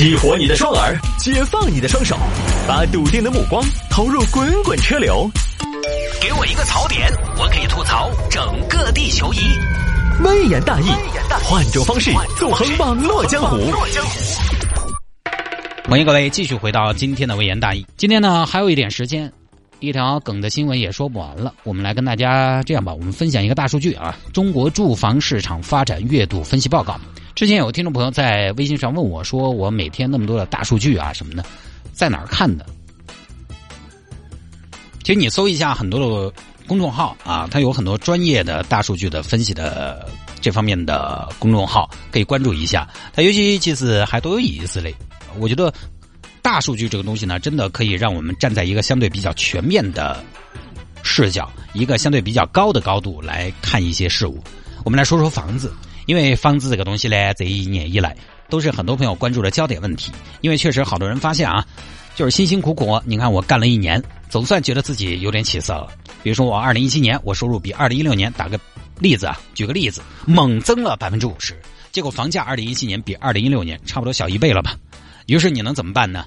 [0.00, 2.16] 激活你的双耳，解放你的双手，
[2.66, 5.30] 把笃定的目光投入滚滚车流。
[6.22, 9.40] 给我一个槽点，我可以吐槽整个地球仪。
[10.24, 10.86] 微言大义，
[11.44, 13.58] 换种方式纵横网络江湖。
[15.86, 17.84] 欢迎各位继续回到今天的微言大义。
[17.98, 19.30] 今天呢，还有一点时间，
[19.80, 21.52] 一条梗的新闻也说不完了。
[21.62, 26.98] 我们来跟大家这样吧，我们分享一个大数据啊，中国住房市场发展月度分析报告。
[27.40, 31.42] 之前有个听众朋友在微信上问我说：“我每天那么多的大数据啊什么的，
[31.90, 32.66] 在哪儿看的？”
[35.02, 36.34] 其实你搜一下很多的
[36.66, 40.06] 公众号啊，它有很多专业的大数据的分析的
[40.42, 42.86] 这方面的公众号，可以关注一下。
[43.10, 44.94] 它尤其其实还都有意思嘞。
[45.38, 45.72] 我觉得
[46.42, 50.22] 大数据这个东西呢，真的可以让我们站在一个相对比较全面的
[51.02, 54.44] 视角，一个相对比较高的高度来看一些事物。
[54.84, 55.72] 我们来说说房子。
[56.06, 58.16] 因为房子这个东西呢，这一年以来
[58.48, 60.12] 都是很多朋友关注的焦点问题。
[60.40, 61.66] 因为确实好多人发现啊，
[62.14, 65.88] 就是辛辛苦苦，你看我干了一年，总算觉得自己有点起色了。
[66.22, 68.58] 比如说我二零一七年我收入比二零一六年，打个
[68.98, 71.58] 例子啊，举个例子，猛增了百分之五十。
[71.92, 74.76] 结果房价二零一七年比二零一六年差不多小一倍了吧？
[75.26, 76.24] 于是你能怎么办呢？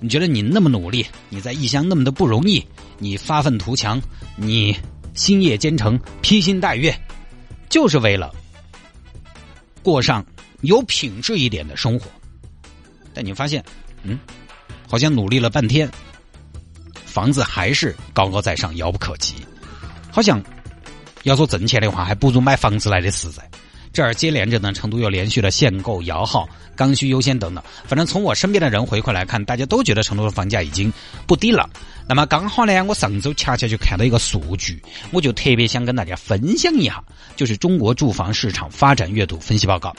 [0.00, 2.64] 你觉得你那么努力，你在异乡那么的不容易，
[2.98, 4.00] 你发愤图强，
[4.36, 4.76] 你
[5.14, 6.92] 星夜兼程，披星戴月，
[7.68, 8.34] 就是为了。
[9.82, 10.24] 过上
[10.60, 12.06] 有品质一点的生活，
[13.12, 13.64] 但你发现，
[14.02, 14.18] 嗯，
[14.88, 15.90] 好像努力了半天，
[17.04, 19.34] 房子还是高高在上，遥不可及。
[20.10, 20.42] 好像
[21.24, 23.48] 要说挣钱的话，还不如买房子来的实在。
[23.92, 27.62] 这儿接连着呢，成都又连续的限购、摇号、刚需优先等等。
[27.84, 30.92] 反正从我身边的人回馈来看，大家都觉得成都的房价已经
[31.26, 31.68] 不低了。
[32.08, 34.82] 那么刚好呢，我上周恰恰就看到一个数据，
[35.12, 37.04] 我就特别想跟大家分享一下，
[37.36, 39.94] 就是中国住房市场发展月度分析报告，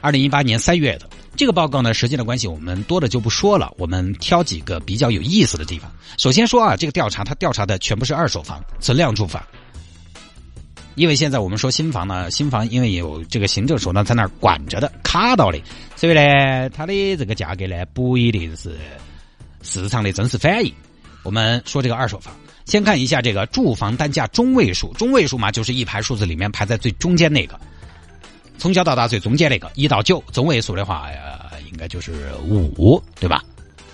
[0.00, 5.90] 二零一八年三月的这个报告呢，时间的关系，我们多的就不说了，我们挑几个比较有意思的地方。
[6.16, 9.42] 首先说啊，这个调查它调查的全部是二手房、存量住房。
[10.94, 15.58] 因为现在我们说新房呢，新房因为有这个行政手段在那儿管着的、卡到的，
[15.96, 18.76] 所以呢，它的这个价格呢不一定是
[19.62, 20.72] 市场的真实反应。
[21.22, 22.34] 我们说这个二手房，
[22.66, 27.58] 先看一下这个住房单价中位数，中位数嘛就是一排数字里面排在最中间那个，
[28.58, 31.08] 从小到大最中间那个一到九，中位数的话
[31.70, 33.42] 应该就是五，对吧？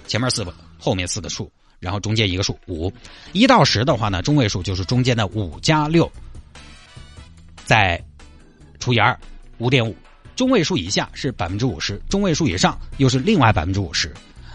[0.07, 1.49] 前面四个，后面四个数，
[1.79, 2.93] 然后中间一个数五，
[3.33, 6.11] 一到十的话呢，中位数就是中间的五加六。
[7.69, 8.03] 再
[8.81, 9.15] 除以二，
[9.59, 9.95] 五点五，
[10.35, 14.11] 中位数以下是百分之五十，中位数以上又是另外百分之五十。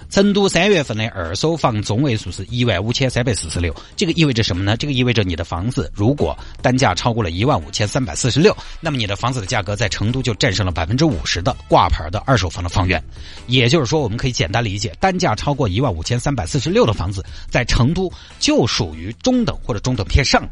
[0.09, 4.75] 成都三月份的二手房中位数是一万五千三百四十六，这个意味着什么呢？
[4.75, 13.03] 这个意味着你的房子如果单价超过了一万五千三百四十六，那么你的房子的价格在成都就战胜了百分之五十的挂牌的二手房的房源。
[13.45, 20.43] 也就是说，我们可以简单理解，单价超过一万五千三百四十六的房子，在成都就属于中等或者中等偏上。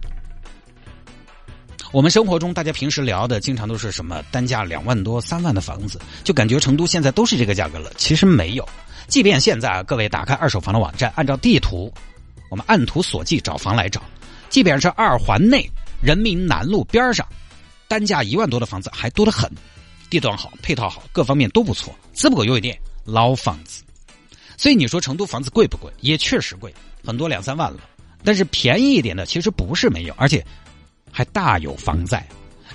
[1.91, 7.91] 我们生活中，大家平时聊的经常都是什么单价两万多、三万的房子，就感觉成都现在都是这个价格了。
[7.97, 8.65] 其实没有，
[9.09, 11.91] 即便现在啊各位打开二手房的网站，按照地图，
[12.49, 14.01] 我们按图索骥找房来找，
[14.49, 15.69] 即便是二环内
[16.01, 17.27] 人民南路边上，
[17.89, 19.51] 单价一万多的房子还多得很，
[20.09, 21.93] 地段好、配套好，各方面都不错。
[22.13, 23.83] 只不过有一点老房子，
[24.55, 25.91] 所以你说成都房子贵不贵？
[25.99, 27.81] 也确实贵，很多两三万了。
[28.23, 30.41] 但是便宜一点的其实不是没有，而且。
[31.11, 32.25] 还大有房在，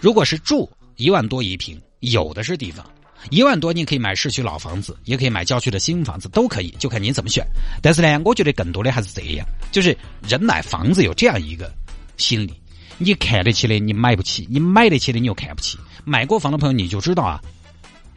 [0.01, 2.85] 如果是住一万多一平，有的是地方。
[3.31, 7.45] 一万多你可以买市区老房子，也可以买郊区的新房子，都可以，就看你怎么选。
[7.83, 9.97] 但是呢，我觉得更多的还是这样，就是
[10.29, 11.73] 人买房子有这样一个
[12.19, 12.53] 心理：
[12.99, 15.77] 你看得起的你买不起，你买得起的你又看不起。
[16.05, 17.41] 买过房的朋友你就知道啊，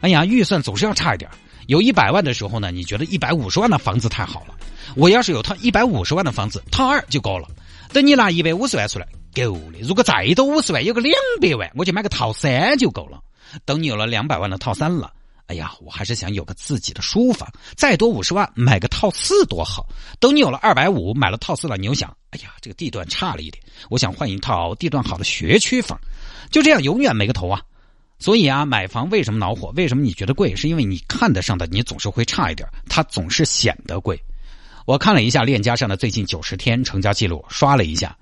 [0.00, 1.28] 哎呀，预算总是要差一点。
[1.66, 4.54] 有一百万的时候呢，你觉得一百五十万的房子太好了。
[4.96, 7.48] 我要是有套一百五十万的房子，套二就够了。
[7.92, 9.08] 等你拿一百五十万出来。
[9.34, 13.20] 够的，如果再多五十万，有个两百万，我就买个套三就够了。
[13.64, 15.12] 等你有了两百万的套三了，
[15.46, 17.50] 哎呀，我还是想有个自己的书房。
[17.76, 19.86] 再多五十万，买个套四多好。
[20.20, 25.98] 等你有了二百五，买了套四了，你又想，哎呀，这个地段差了一点，我想换一套地段好的学区房。
[26.50, 27.60] 就这样，永远没个头啊。
[28.18, 29.72] 所以啊，买房为什么恼火？
[29.74, 30.54] 为什么你觉得贵？
[30.54, 34.20] 是因为你看得上的，你总是会差一点，它总是显得贵。
[34.86, 38.16] 我看了一下链家上的最近九十天成交记录，刷了一下。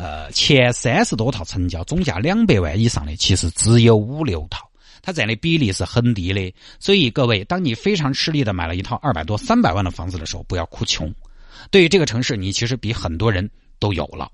[0.00, 4.66] 呃，前三十多套成交，总价两百万以上的，其实只有五六套，
[5.02, 6.54] 它占的比例是很低的。
[6.78, 11.12] 所以各位，当你非常吃力的买了一套二百多、三百万的房子的时候，不要哭穷。
[11.70, 13.46] 对于这个城市，你其实比很多人
[13.78, 14.30] 都有了，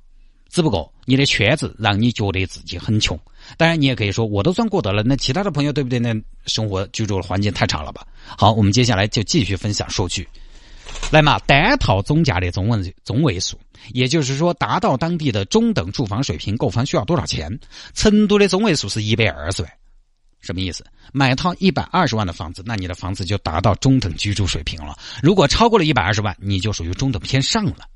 [0.49, 3.19] 只不过你的圈子让你觉得自己很穷。
[3.57, 5.99] 当然，你也可以说我都算过得了，那其他的朋友对不对？
[5.99, 6.15] 那
[6.47, 8.07] 生活居住的环境太差了吧？
[8.39, 10.29] 好，我们接下来就继续分享数据。
[11.13, 13.59] 来嘛，单套总价的中文中位数，
[13.93, 17.59] 也就是说，达到当地的中等住房水平，购房需要多少钱？
[17.95, 19.73] 成都的中位数是一百二十万，
[20.41, 20.85] 什么意思？
[21.13, 24.99] 买套一百二十万的房子，那你的房子就达到中等居住水平了。
[25.23, 27.87] 如果超过了一百二十万，你就属于中等偏上了。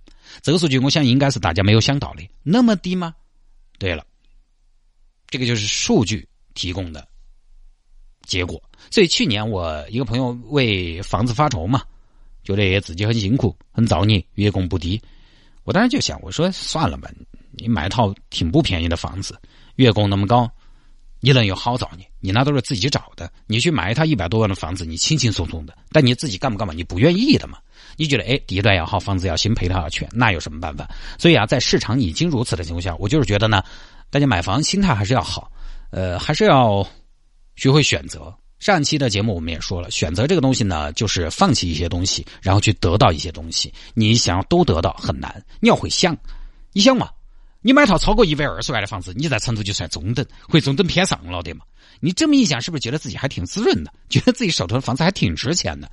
[0.40, 3.12] 这个数据，我想应该是大家没有想到的，那么低吗？
[3.76, 4.04] 对了，
[5.28, 7.06] 这个就是数据提供的
[8.22, 8.62] 结果。
[8.88, 11.82] 所以去年我一个朋友为房子发愁嘛。
[12.54, 15.00] 觉得自己很辛苦，很造孽，月供不低。
[15.64, 17.10] 我当时就想，我说算了吧，
[17.52, 19.38] 你买套挺不便宜的房子，
[19.76, 20.50] 月供那么高，
[21.20, 22.06] 你能有好造孽？
[22.18, 23.30] 你那都是自己找的。
[23.46, 26.72] 你去买一套一百多万的房子，你轻轻松松的，但你自己干不干嘛？
[26.74, 27.58] 你不愿意的嘛？
[27.96, 30.88] 你觉得哎，地段要好，房子要新，配套要全，那有什么办法？
[31.18, 33.62] 所以啊，在市场已经如此的情况下，我就是觉得呢，
[34.08, 35.50] 大家买房心态还是要好，
[35.90, 36.86] 呃，还是要
[37.56, 38.34] 学会选择。
[38.60, 43.72] 上期的节目我们也说了，选择这个东西呢，就是放弃一些东西，然后去得到一些东西。
[43.94, 46.14] 你想要都得到很难，你要会想，
[46.74, 47.08] 你想嘛，
[47.62, 51.64] 你买套超过一百二十万的房子，你在成都就算中等，或中等偏上了的嘛。
[52.00, 53.90] 你这么一想，是不是觉得自己还挺滋润的？
[54.10, 55.90] 觉得自己手头的房子还挺值钱的？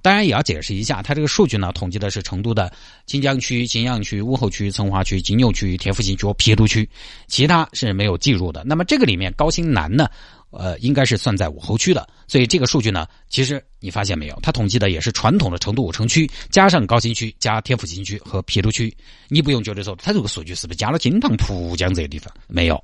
[0.00, 2.72] 当然也要解释一下，它这个数据呢，统计的是成都的
[3.06, 6.88] 锦江区、金阳区、武侯区、成华区、金牛区、天府新区和郫都区，
[7.26, 8.62] 其他是没有计入的。
[8.64, 10.08] 那么这个里面高新南呢？
[10.50, 18.94] 呃，应该是算在武侯区的，所以这个数据呢，其实你发现没有，他统计的也是传统的成都五城区加上高新区加天府新区和郫都区，
[19.28, 22.32] 你不用觉得说他这个数据是不是加了金堂、浦江这些地方？
[22.46, 22.82] 没有，